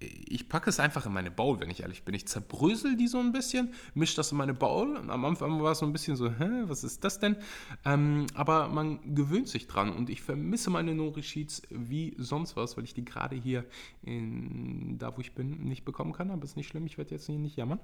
ich 0.00 0.48
packe 0.48 0.70
es 0.70 0.78
einfach 0.78 1.06
in 1.06 1.12
meine 1.12 1.30
Bowl, 1.30 1.58
wenn 1.58 1.70
ich 1.70 1.80
ehrlich 1.80 2.04
bin. 2.04 2.14
Ich 2.14 2.28
zerbrösel 2.28 2.96
die 2.96 3.08
so 3.08 3.18
ein 3.18 3.32
bisschen, 3.32 3.74
mische 3.94 4.14
das 4.16 4.30
in 4.30 4.38
meine 4.38 4.54
Bowl. 4.54 4.96
Und 4.96 5.10
am 5.10 5.24
Anfang 5.24 5.60
war 5.60 5.72
es 5.72 5.78
so 5.78 5.86
ein 5.86 5.92
bisschen 5.92 6.16
so, 6.16 6.30
hä, 6.30 6.64
was 6.64 6.84
ist 6.84 7.02
das 7.02 7.18
denn? 7.18 7.36
Ähm, 7.84 8.26
aber 8.34 8.68
man 8.68 9.14
gewöhnt 9.14 9.48
sich 9.48 9.66
dran 9.66 9.92
und 9.92 10.08
ich 10.08 10.22
vermisse 10.22 10.70
meine 10.70 10.94
Nori-Sheets 10.94 11.62
wie 11.70 12.14
sonst 12.16 12.54
was, 12.54 12.76
weil 12.76 12.84
ich 12.84 12.94
die 12.94 13.04
gerade 13.04 13.34
hier 13.34 13.64
in, 14.02 14.98
da, 14.98 15.16
wo 15.16 15.20
ich 15.20 15.34
bin, 15.34 15.64
nicht 15.64 15.84
bekommen 15.84 16.12
kann. 16.12 16.30
Aber 16.30 16.44
ist 16.44 16.56
nicht 16.56 16.68
schlimm, 16.68 16.86
ich 16.86 16.96
werde 16.96 17.10
jetzt 17.10 17.26
hier 17.26 17.38
nicht 17.38 17.56
jammern. 17.56 17.80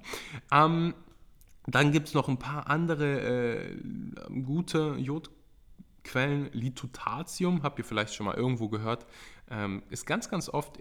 Ähm, 0.51 0.93
dann 1.67 1.91
gibt 1.91 2.09
es 2.09 2.13
noch 2.13 2.27
ein 2.27 2.37
paar 2.37 2.69
andere 2.69 3.21
äh, 3.21 3.77
gute 4.43 4.95
Jodquellen. 4.97 6.49
Litutatium, 6.51 7.63
habt 7.63 7.79
ihr 7.79 7.85
vielleicht 7.85 8.13
schon 8.13 8.27
mal 8.27 8.35
irgendwo 8.35 8.69
gehört, 8.69 9.07
ähm, 9.49 9.81
ist 9.89 10.05
ganz, 10.05 10.29
ganz 10.29 10.49
oft 10.49 10.79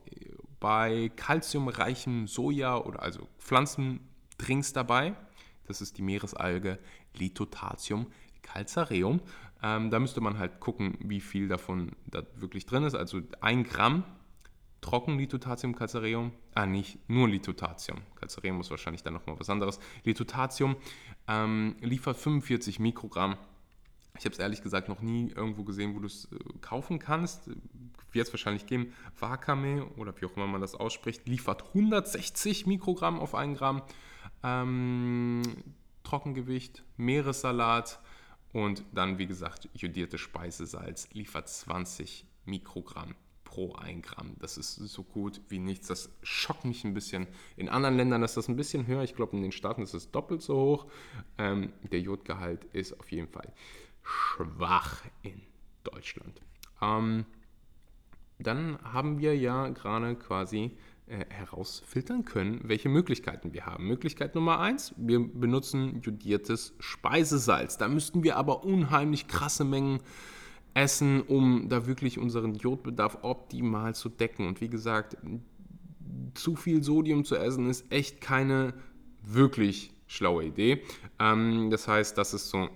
bei 0.60 1.10
kalziumreichem 1.16 2.26
Soja 2.26 2.76
oder 2.76 3.02
also 3.02 3.26
Pflanzendrinks 3.38 4.72
dabei. 4.72 5.14
Das 5.66 5.80
ist 5.80 5.96
die 5.96 6.02
Meeresalge 6.02 6.78
Litutatium 7.14 8.06
calcareum. 8.42 9.20
Ähm, 9.62 9.90
da 9.90 9.98
müsste 9.98 10.20
man 10.20 10.38
halt 10.38 10.60
gucken, 10.60 10.98
wie 11.00 11.20
viel 11.20 11.48
davon 11.48 11.92
da 12.06 12.22
wirklich 12.36 12.66
drin 12.66 12.84
ist. 12.84 12.94
Also 12.94 13.22
ein 13.40 13.64
Gramm 13.64 14.04
Trocken-Litutatium 14.84 15.74
calcareum, 15.74 16.32
ah 16.54 16.66
nicht, 16.66 16.98
nur 17.08 17.26
Litutatium, 17.26 18.02
calcareum 18.16 18.60
ist 18.60 18.70
wahrscheinlich 18.70 19.02
dann 19.02 19.14
nochmal 19.14 19.40
was 19.40 19.48
anderes. 19.48 19.80
Litutatium 20.04 20.76
ähm, 21.26 21.76
liefert 21.80 22.18
45 22.18 22.80
Mikrogramm. 22.80 23.38
Ich 24.18 24.26
habe 24.26 24.34
es 24.34 24.38
ehrlich 24.38 24.62
gesagt 24.62 24.90
noch 24.90 25.00
nie 25.00 25.30
irgendwo 25.30 25.64
gesehen, 25.64 25.96
wo 25.96 26.00
du 26.00 26.06
es 26.06 26.26
äh, 26.26 26.36
kaufen 26.60 26.98
kannst. 26.98 27.48
Wird 28.12 28.26
es 28.26 28.32
wahrscheinlich 28.34 28.66
geben. 28.66 28.92
Wakame 29.18 29.86
oder 29.96 30.12
wie 30.20 30.26
auch 30.26 30.36
immer 30.36 30.46
man 30.46 30.60
das 30.60 30.74
ausspricht, 30.74 31.26
liefert 31.26 31.66
160 31.68 32.66
Mikrogramm 32.66 33.20
auf 33.20 33.34
1 33.34 33.58
Gramm. 33.58 33.80
Ähm, 34.42 35.40
Trockengewicht, 36.02 36.84
Meeressalat 36.98 38.00
und 38.52 38.84
dann, 38.92 39.16
wie 39.16 39.26
gesagt, 39.26 39.70
jodierte 39.72 40.18
Speisesalz 40.18 41.08
liefert 41.14 41.48
20 41.48 42.26
Mikrogramm 42.44 43.14
pro 43.54 43.72
1 43.74 44.04
Gramm. 44.04 44.34
Das 44.40 44.58
ist 44.58 44.74
so 44.74 45.04
gut 45.04 45.40
wie 45.48 45.60
nichts. 45.60 45.86
Das 45.86 46.10
schockt 46.24 46.64
mich 46.64 46.82
ein 46.82 46.92
bisschen. 46.92 47.28
In 47.56 47.68
anderen 47.68 47.96
Ländern 47.96 48.24
ist 48.24 48.36
das 48.36 48.48
ein 48.48 48.56
bisschen 48.56 48.88
höher. 48.88 49.04
Ich 49.04 49.14
glaube, 49.14 49.36
in 49.36 49.42
den 49.42 49.52
Staaten 49.52 49.82
ist 49.82 49.94
es 49.94 50.10
doppelt 50.10 50.42
so 50.42 50.56
hoch. 50.56 50.86
Ähm, 51.38 51.72
der 51.92 52.00
Jodgehalt 52.00 52.64
ist 52.72 52.98
auf 52.98 53.12
jeden 53.12 53.28
Fall 53.28 53.52
schwach 54.02 55.02
in 55.22 55.40
Deutschland. 55.84 56.42
Ähm, 56.82 57.26
dann 58.40 58.76
haben 58.82 59.20
wir 59.20 59.36
ja 59.36 59.68
gerade 59.68 60.16
quasi 60.16 60.72
äh, 61.06 61.24
herausfiltern 61.28 62.24
können, 62.24 62.60
welche 62.64 62.88
Möglichkeiten 62.88 63.52
wir 63.52 63.66
haben. 63.66 63.86
Möglichkeit 63.86 64.34
Nummer 64.34 64.58
eins: 64.58 64.94
wir 64.96 65.20
benutzen 65.20 66.00
jodiertes 66.02 66.74
Speisesalz. 66.80 67.78
Da 67.78 67.86
müssten 67.86 68.24
wir 68.24 68.36
aber 68.36 68.64
unheimlich 68.64 69.28
krasse 69.28 69.64
Mengen 69.64 70.00
essen, 70.74 71.22
um 71.22 71.68
da 71.68 71.86
wirklich 71.86 72.18
unseren 72.18 72.54
Jodbedarf 72.54 73.18
optimal 73.22 73.94
zu 73.94 74.08
decken. 74.08 74.46
Und 74.46 74.60
wie 74.60 74.68
gesagt, 74.68 75.16
zu 76.34 76.56
viel 76.56 76.82
Sodium 76.82 77.24
zu 77.24 77.36
essen 77.36 77.70
ist 77.70 77.90
echt 77.90 78.20
keine 78.20 78.74
wirklich 79.22 79.92
schlaue 80.06 80.44
Idee. 80.44 80.82
Ähm, 81.18 81.70
das 81.70 81.88
heißt, 81.88 82.18
das 82.18 82.34
ist 82.34 82.50
so, 82.50 82.58
äh, 82.58 82.68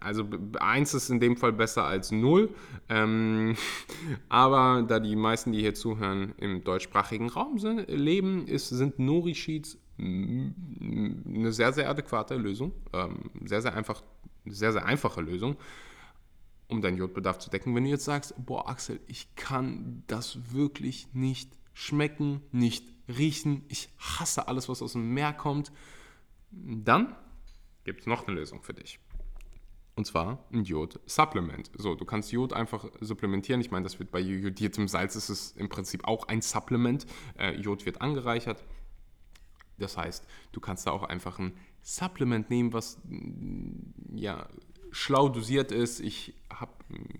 also 0.00 0.26
1 0.58 0.94
ist 0.94 1.10
in 1.10 1.20
dem 1.20 1.36
Fall 1.36 1.52
besser 1.52 1.84
als 1.84 2.12
0. 2.12 2.50
Ähm, 2.88 3.56
aber 4.28 4.84
da 4.86 5.00
die 5.00 5.16
meisten, 5.16 5.52
die 5.52 5.60
hier 5.60 5.74
zuhören, 5.74 6.34
im 6.38 6.62
deutschsprachigen 6.62 7.28
Raum 7.28 7.58
sind, 7.58 7.88
leben, 7.88 8.46
ist, 8.46 8.68
sind 8.68 8.98
Nori-Sheets 8.98 9.78
eine 9.98 11.52
sehr, 11.52 11.74
sehr 11.74 11.90
adäquate 11.90 12.36
Lösung. 12.36 12.72
Ähm, 12.94 13.30
sehr, 13.44 13.60
sehr 13.60 13.74
einfach, 13.74 14.02
sehr, 14.46 14.72
sehr 14.72 14.86
einfache 14.86 15.20
Lösung 15.20 15.56
um 16.70 16.80
deinen 16.80 16.96
Jodbedarf 16.96 17.38
zu 17.38 17.50
decken. 17.50 17.74
Wenn 17.74 17.84
du 17.84 17.90
jetzt 17.90 18.04
sagst, 18.04 18.34
boah 18.38 18.68
Axel, 18.68 19.00
ich 19.06 19.34
kann 19.36 20.02
das 20.06 20.52
wirklich 20.52 21.08
nicht 21.12 21.56
schmecken, 21.72 22.42
nicht 22.52 22.86
riechen, 23.08 23.64
ich 23.68 23.88
hasse 23.98 24.48
alles, 24.48 24.68
was 24.68 24.82
aus 24.82 24.92
dem 24.92 25.12
Meer 25.12 25.32
kommt, 25.32 25.72
dann 26.50 27.16
gibt 27.84 28.00
es 28.00 28.06
noch 28.06 28.26
eine 28.26 28.36
Lösung 28.36 28.62
für 28.62 28.74
dich. 28.74 28.98
Und 29.96 30.06
zwar 30.06 30.46
ein 30.52 30.64
Jod-Supplement. 30.64 31.70
So, 31.76 31.94
du 31.94 32.04
kannst 32.04 32.32
Jod 32.32 32.52
einfach 32.52 32.86
supplementieren. 33.00 33.60
Ich 33.60 33.70
meine, 33.70 33.82
das 33.82 33.98
wird 33.98 34.10
bei 34.10 34.20
jodiertem 34.20 34.88
Salz 34.88 35.16
ist 35.16 35.28
es 35.28 35.52
im 35.52 35.68
Prinzip 35.68 36.04
auch 36.04 36.28
ein 36.28 36.40
Supplement. 36.40 37.06
Äh, 37.38 37.56
Jod 37.56 37.84
wird 37.84 38.00
angereichert. 38.00 38.64
Das 39.78 39.96
heißt, 39.96 40.26
du 40.52 40.60
kannst 40.60 40.86
da 40.86 40.92
auch 40.92 41.02
einfach 41.02 41.38
ein 41.38 41.54
Supplement 41.82 42.50
nehmen, 42.50 42.72
was 42.72 43.00
ja 44.14 44.48
schlau 44.92 45.28
dosiert 45.28 45.72
ist. 45.72 46.00
Ich 46.00 46.34
habe 46.52 46.72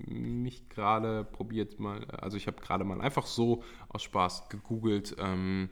mich 0.06 0.68
gerade 0.68 1.24
probiert 1.24 1.78
mal, 1.78 2.04
also 2.06 2.36
ich 2.36 2.46
habe 2.46 2.60
gerade 2.60 2.84
mal 2.84 3.00
einfach 3.00 3.26
so 3.26 3.62
aus 3.88 4.02
Spaß 4.02 4.48
gegoogelt 4.48 5.16
ähm, 5.18 5.70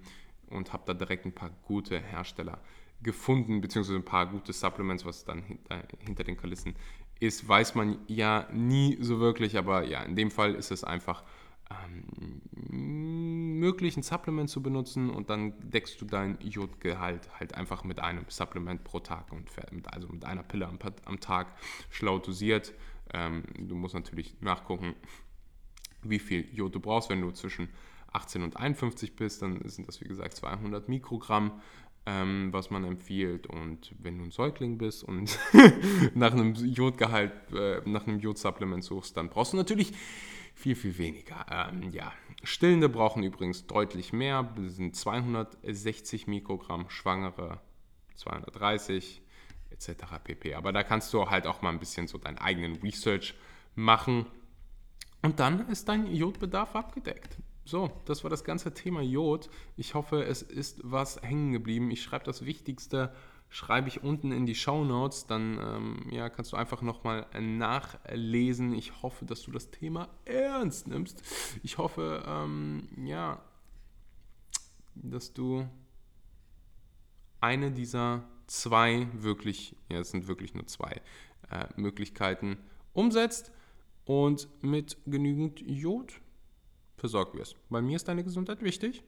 und 0.51 0.73
habe 0.73 0.85
da 0.87 0.95
direkt 0.95 1.27
ein 1.27 1.35
paar 1.35 1.51
gute 1.65 1.99
Hersteller 1.99 2.59
gefunden, 3.03 3.61
beziehungsweise 3.61 3.97
ein 3.97 4.05
paar 4.05 4.27
gute 4.27 4.53
Supplements, 4.53 5.05
was 5.05 5.25
dann 5.25 5.43
hinter, 5.43 5.83
hinter 5.99 6.25
den 6.25 6.37
Kulissen 6.37 6.75
ist, 7.21 7.49
weiß 7.49 7.75
man 7.75 7.99
ja 8.07 8.49
nie 8.53 8.97
so 9.01 9.19
wirklich, 9.19 9.59
aber 9.59 9.85
ja, 9.85 10.03
in 10.03 10.17
dem 10.17 10.31
Fall 10.31 10.55
ist 10.55 10.71
es 10.71 10.85
einfach 10.85 11.25
ähm, 11.71 12.41
möglich, 13.59 13.97
ein 13.97 14.03
Supplement 14.03 14.49
zu 14.49 14.63
benutzen 14.63 15.11
und 15.11 15.31
dann 15.31 15.53
deckst 15.71 16.01
du 16.01 16.05
dein 16.05 16.39
Jodgehalt 16.41 17.29
halt 17.39 17.55
einfach 17.55 17.85
mit 17.85 18.01
einem 18.01 18.25
Supplement 18.29 18.85
pro 18.85 19.01
Tag 19.01 19.33
und 19.33 19.51
also 19.93 20.09
mit 20.09 20.25
einer 20.25 20.43
Pille 20.43 20.67
am, 20.67 20.79
am 21.05 21.21
Tag 21.21 21.55
schlau 21.91 22.19
dosiert. 22.19 22.73
Ähm, 23.13 23.45
du 23.59 23.75
musst 23.75 23.95
natürlich 23.95 24.41
nachgucken, 24.41 24.95
wie 26.03 26.19
viel 26.19 26.47
Jod 26.55 26.75
du 26.75 26.81
brauchst. 26.81 27.11
Wenn 27.11 27.21
du 27.21 27.31
zwischen 27.33 27.69
18 28.13 28.43
und 28.43 28.57
51 28.57 29.17
bist, 29.17 29.43
dann 29.43 29.61
sind 29.69 29.89
das 29.89 30.01
wie 30.01 30.09
gesagt 30.09 30.35
200 30.37 30.89
Mikrogramm, 30.89 31.61
ähm, 32.07 32.49
was 32.53 32.71
man 32.71 32.85
empfiehlt. 32.85 33.47
Und 33.47 33.95
wenn 33.99 34.19
du 34.19 34.25
ein 34.25 34.31
Säugling 34.31 34.79
bist 34.79 35.05
und 35.05 35.39
nach 36.15 36.33
einem 36.33 36.55
Jodgehalt, 36.55 37.33
äh, 37.53 37.83
nach 37.85 38.07
einem 38.07 38.21
Jodsupplement 38.21 38.85
suchst, 38.85 39.17
dann 39.17 39.29
brauchst 39.29 39.53
du 39.53 39.57
natürlich 39.57 39.93
viel, 40.59 40.75
viel 40.75 40.99
weniger. 40.99 41.47
Ähm, 41.51 41.91
ja, 41.93 42.13
Stillende 42.43 42.89
brauchen 42.89 43.23
übrigens 43.23 43.67
deutlich 43.67 44.13
mehr, 44.13 44.53
sind 44.67 44.97
260 44.97 46.27
Mikrogramm, 46.27 46.91
Schwangere 46.91 47.61
230. 48.17 49.23
etc. 49.71 49.93
pp. 50.25 50.55
Aber 50.55 50.73
da 50.73 50.83
kannst 50.83 51.13
du 51.15 51.31
halt 51.31 51.47
auch 51.47 51.63
mal 51.63 51.71
ein 51.71 51.79
bisschen 51.79 52.09
so 52.09 52.19
deinen 52.19 52.39
eigenen 52.39 52.77
Research 52.77 53.35
machen 53.77 54.27
und 55.23 55.39
dann 55.41 55.69
ist 55.69 55.89
dein 55.89 56.13
Jodbedarf 56.13 56.75
abgedeckt. 56.75 57.37
So, 57.65 57.91
das 58.07 58.25
war 58.25 58.31
das 58.31 58.45
ganze 58.45 58.73
Thema 58.73 59.03
Jod. 59.03 59.51
Ich 59.77 59.95
hoffe, 59.95 60.25
es 60.25 60.43
ist 60.43 60.81
was 60.83 61.21
hängen 61.23 61.53
geblieben. 61.53 61.91
Ich 61.91 62.03
schreibe 62.03 62.25
das 62.25 62.45
Wichtigste, 62.45 63.15
schreibe 63.51 63.89
ich 63.89 64.03
unten 64.03 64.33
in 64.33 64.47
die 64.47 64.55
Show 64.55 64.85
Notes. 64.85 65.27
Dann 65.27 65.59
ähm, 65.59 66.07
ja, 66.11 66.29
kannst 66.29 66.53
du 66.53 66.57
einfach 66.57 66.83
nochmal 66.83 67.27
nachlesen. 67.41 68.75
Ich 68.75 69.03
hoffe, 69.03 69.25
dass 69.25 69.43
du 69.43 69.51
das 69.51 69.71
Thema 69.71 70.09
ernst 70.25 70.89
nimmst. 70.89 71.23
Ich 71.63 71.79
hoffe, 71.79 72.23
ähm, 72.27 72.89
ja, 73.05 73.43
dass 74.95 75.33
du 75.33 75.69
eine 77.41 77.71
dieser 77.71 78.29
zwei 78.47 79.07
wirklich, 79.13 79.77
ja, 79.89 80.01
es 80.01 80.11
sind 80.11 80.27
wirklich 80.27 80.55
nur 80.55 80.67
zwei 80.67 81.01
äh, 81.51 81.67
Möglichkeiten 81.77 82.59
umsetzt 82.93 83.53
und 84.05 84.49
mit 84.63 84.97
genügend 85.07 85.61
Jod 85.61 86.21
versorgt 86.97 87.37
wirst. 87.37 87.57
Bei 87.69 87.81
mir 87.81 87.97
ist 87.97 88.09
deine 88.09 88.25
Gesundheit 88.25 88.63
wichtig. 88.63 89.05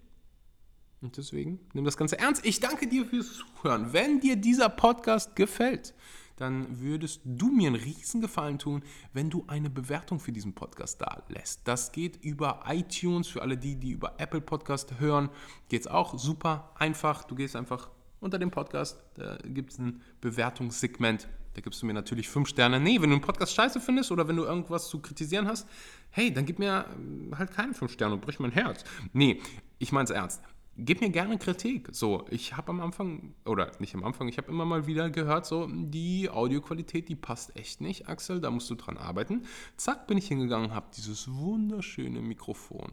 Und 1.03 1.17
deswegen 1.17 1.61
nimm 1.73 1.85
das 1.85 1.97
Ganze 1.97 2.19
ernst. 2.19 2.45
Ich 2.45 2.61
danke 2.61 2.87
dir 2.87 3.07
fürs 3.07 3.39
Zuhören. 3.39 3.93
Wenn 3.93 4.21
dir 4.21 4.37
dieser 4.37 4.69
Podcast 4.69 5.35
gefällt, 5.35 5.95
dann 6.37 6.81
würdest 6.81 7.21
du 7.25 7.51
mir 7.51 7.69
einen 7.69 7.77
riesen 7.77 8.21
Gefallen 8.21 8.59
tun, 8.59 8.83
wenn 9.13 9.31
du 9.31 9.45
eine 9.47 9.71
Bewertung 9.71 10.21
für 10.21 10.33
diesen 10.33 10.55
Podcast 10.55 11.01
da 11.01 11.23
lässt. 11.29 11.67
Das 11.69 11.93
geht 11.93 12.23
über 12.25 12.65
iTunes, 12.67 13.29
für 13.29 13.43
alle 13.43 13.57
die, 13.57 13.77
die 13.77 13.93
über 13.93 14.15
Apple 14.19 14.41
Podcast 14.41 14.99
hören, 14.99 15.31
geht 15.69 15.83
es 15.83 15.87
auch 15.87 16.19
super 16.19 16.73
einfach. 16.79 17.25
Du 17.25 17.35
gehst 17.35 17.57
einfach 17.57 17.91
unter 18.21 18.39
dem 18.39 18.51
Podcast, 18.51 19.03
da 19.15 19.39
gibt 19.45 19.73
es 19.73 19.79
ein 19.79 20.03
Bewertungssegment 20.21 21.29
da 21.55 21.61
gibst 21.61 21.83
du 21.83 21.87
mir 21.87 21.95
natürlich 21.95 22.29
fünf 22.29 22.49
Sterne. 22.49 22.79
Nee, 22.79 23.01
wenn 23.01 23.11
du 23.11 23.17
einen 23.17 23.23
Podcast 23.23 23.55
scheiße 23.55 23.81
findest 23.81 24.13
oder 24.13 24.29
wenn 24.29 24.37
du 24.37 24.45
irgendwas 24.45 24.89
zu 24.89 25.01
kritisieren 25.01 25.49
hast, 25.49 25.69
hey, 26.11 26.33
dann 26.33 26.47
gib 26.47 26.59
mir 26.59 26.87
äh, 27.33 27.37
halt 27.37 27.51
keine 27.51 27.75
fünf 27.75 27.93
Sterne 27.93 28.15
und 28.15 28.21
brich 28.21 28.39
mein 28.39 28.53
Herz. 28.53 28.85
Nee, 29.13 29.41
ich 29.79 29.93
meine 29.93 30.05
es 30.05 30.11
ernst. 30.11 30.41
Gib 30.83 31.03
mir 31.03 31.11
gerne 31.11 31.37
Kritik. 31.37 31.89
So, 31.93 32.25
ich 32.31 32.57
habe 32.57 32.71
am 32.71 32.81
Anfang, 32.81 33.35
oder 33.45 33.71
nicht 33.81 33.95
am 33.95 34.03
Anfang, 34.03 34.29
ich 34.29 34.39
habe 34.39 34.49
immer 34.49 34.65
mal 34.65 34.87
wieder 34.87 35.11
gehört, 35.11 35.45
so, 35.45 35.69
die 35.71 36.31
Audioqualität, 36.31 37.09
die 37.09 37.17
passt 37.17 37.55
echt 37.57 37.83
nicht, 37.83 38.09
Axel, 38.09 38.41
da 38.41 38.51
musst 38.51 38.71
du 38.71 38.77
dran 38.77 38.97
arbeiten. 38.97 39.45
Zack, 39.77 40.07
bin 40.07 40.17
ich 40.17 40.29
hingegangen, 40.29 40.75
habe 40.75 40.87
dieses 40.97 41.31
wunderschöne 41.31 42.23
Mikrofon 42.23 42.93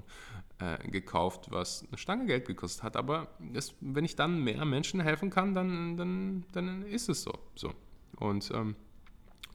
äh, 0.59 0.85
gekauft, 0.89 1.47
was 1.49 1.85
eine 1.87 1.97
Stange 1.97 2.25
Geld 2.25 2.45
gekostet 2.45 2.83
hat. 2.83 2.97
Aber 2.97 3.29
das, 3.53 3.73
wenn 3.79 4.03
ich 4.03 4.17
dann 4.17 4.43
mehr 4.43 4.65
Menschen 4.65 4.99
helfen 4.99 5.29
kann, 5.29 5.53
dann, 5.53 5.95
dann, 5.95 6.45
dann 6.51 6.83
ist 6.83 7.07
es 7.07 7.23
so. 7.23 7.33
So, 7.55 7.71
und 8.17 8.51
ähm, 8.53 8.75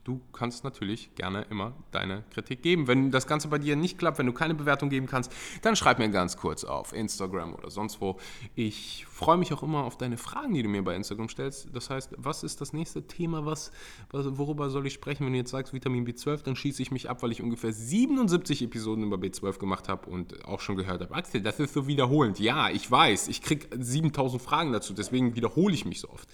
du 0.05 0.21
kannst 0.33 0.65
natürlich 0.65 1.15
gerne 1.15 1.43
immer 1.51 1.75
deine 1.91 2.25
Kritik 2.31 2.63
geben. 2.63 2.89
Wenn 2.89 3.11
das 3.11 3.27
Ganze 3.27 3.49
bei 3.49 3.59
dir 3.59 3.77
nicht 3.77 3.99
klappt, 3.99 4.19
wenn 4.19 4.27
du 4.27 4.33
keine 4.33 4.55
Bewertung 4.55 4.89
geben 4.89 5.07
kannst, 5.07 5.33
dann 5.63 5.77
schreib 5.77 5.99
mir 5.99 6.09
ganz 6.11 6.37
kurz 6.37 6.65
auf 6.65 6.93
Instagram 6.93 7.55
oder 7.55 7.71
sonst 7.71 8.01
wo. 8.01 8.19
Ich 8.55 9.07
freue 9.09 9.37
mich 9.37 9.53
auch 9.53 9.63
immer 9.63 9.85
auf 9.85 9.97
deine 9.97 10.17
Fragen, 10.17 10.55
die 10.55 10.63
du 10.63 10.69
mir 10.69 10.83
bei 10.83 10.97
Instagram 10.97 11.29
stellst. 11.29 11.69
Das 11.73 11.91
heißt, 11.91 12.15
was 12.17 12.43
ist 12.43 12.61
das 12.61 12.73
nächste 12.73 13.07
Thema? 13.07 13.47
Was, 13.47 13.71
worüber 14.11 14.71
soll 14.71 14.87
ich 14.87 14.95
sprechen? 14.95 15.25
Wenn 15.27 15.33
du 15.33 15.39
jetzt 15.39 15.51
sagst 15.51 15.73
Vitamin 15.73 16.07
B12, 16.07 16.43
dann 16.43 16.57
schieße 16.57 16.83
ich 16.83 16.91
mich 16.91 17.09
ab, 17.09 17.23
weil 17.23 17.31
ich 17.31 17.43
ungefähr 17.43 17.73
77 17.73 18.63
Episoden 18.63 19.05
über 19.05 19.17
B12 19.17 19.59
gemacht 19.59 19.89
habe 19.89 20.11
und 20.11 20.45
auch 20.45 20.61
schon 20.61 20.77
gehört 20.77 21.01
habe. 21.01 21.15
Axel, 21.15 21.41
das 21.41 21.61
ist 21.61 21.75
so 21.75 21.87
wiederholend. 21.87 22.41
Ja, 22.41 22.71
ich 22.71 22.91
weiß. 22.91 23.29
Ich 23.29 23.43
kriege 23.43 23.69
7000 23.79 24.43
Fragen 24.43 24.73
dazu, 24.73 24.93
deswegen 24.95 25.37
wiederhole 25.37 25.75
ich 25.75 25.85
mich 25.85 26.01
so 26.01 26.11
oft. 26.11 26.29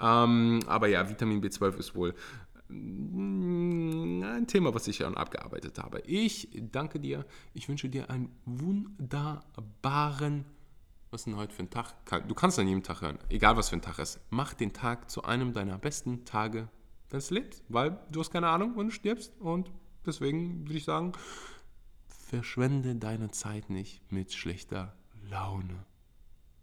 Ähm, 0.00 0.60
aber 0.66 0.88
ja, 0.88 1.08
Vitamin 1.08 1.42
B12 1.42 1.76
ist 1.76 1.94
wohl 1.94 2.14
ein 2.70 4.46
Thema, 4.46 4.74
was 4.74 4.88
ich 4.88 4.96
schon 4.96 5.16
abgearbeitet 5.16 5.78
habe. 5.78 6.00
Ich 6.00 6.48
danke 6.54 7.00
dir. 7.00 7.26
Ich 7.52 7.68
wünsche 7.68 7.88
dir 7.88 8.10
einen 8.10 8.30
wunderbaren. 8.44 10.44
Was 11.10 11.22
ist 11.22 11.26
denn 11.26 11.36
heute 11.36 11.54
für 11.54 11.64
ein 11.64 11.70
Tag? 11.70 11.94
Du 12.28 12.34
kannst 12.34 12.58
an 12.58 12.68
jedem 12.68 12.82
Tag 12.82 13.00
hören, 13.00 13.18
egal 13.28 13.56
was 13.56 13.70
für 13.70 13.76
ein 13.76 13.82
Tag 13.82 13.98
ist. 13.98 14.20
Mach 14.30 14.54
den 14.54 14.72
Tag 14.72 15.10
zu 15.10 15.24
einem 15.24 15.52
deiner 15.52 15.78
besten 15.78 16.24
Tage 16.24 16.68
deines 17.08 17.30
Lebens, 17.30 17.62
weil 17.68 17.98
du 18.10 18.20
hast 18.20 18.30
keine 18.30 18.48
Ahnung, 18.48 18.72
wann 18.76 18.86
du 18.86 18.92
stirbst. 18.92 19.32
Und 19.40 19.72
deswegen 20.06 20.66
würde 20.66 20.78
ich 20.78 20.84
sagen, 20.84 21.12
verschwende 22.06 22.94
deine 22.94 23.32
Zeit 23.32 23.70
nicht 23.70 24.12
mit 24.12 24.32
schlechter 24.32 24.94
Laune. 25.28 25.84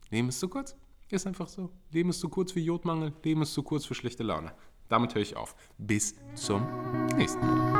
Leben 0.09 0.29
ist 0.29 0.39
zu 0.39 0.47
kurz. 0.47 0.77
Ist 1.09 1.27
einfach 1.27 1.47
so. 1.47 1.71
Leben 1.91 2.09
ist 2.09 2.19
zu 2.19 2.29
kurz 2.29 2.53
für 2.53 2.59
Jodmangel. 2.59 3.13
Leben 3.23 3.41
ist 3.41 3.53
zu 3.53 3.63
kurz 3.63 3.85
für 3.85 3.95
schlechte 3.95 4.23
Laune. 4.23 4.53
Damit 4.89 5.15
höre 5.15 5.21
ich 5.21 5.35
auf. 5.35 5.55
Bis 5.77 6.15
zum 6.35 6.65
nächsten 7.17 7.45
Mal. 7.45 7.77